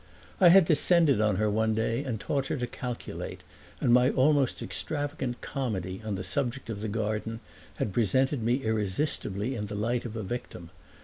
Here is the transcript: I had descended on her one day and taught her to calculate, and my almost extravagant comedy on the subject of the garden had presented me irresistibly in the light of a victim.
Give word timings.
I 0.39 0.49
had 0.49 0.65
descended 0.65 1.21
on 1.21 1.35
her 1.35 1.47
one 1.47 1.75
day 1.75 2.03
and 2.03 2.19
taught 2.19 2.47
her 2.47 2.57
to 2.57 2.65
calculate, 2.65 3.41
and 3.79 3.93
my 3.93 4.09
almost 4.09 4.63
extravagant 4.63 5.41
comedy 5.41 6.01
on 6.03 6.15
the 6.15 6.23
subject 6.23 6.71
of 6.71 6.81
the 6.81 6.87
garden 6.87 7.39
had 7.75 7.93
presented 7.93 8.41
me 8.41 8.63
irresistibly 8.63 9.53
in 9.53 9.67
the 9.67 9.75
light 9.75 10.03
of 10.03 10.15
a 10.15 10.23
victim. 10.23 10.71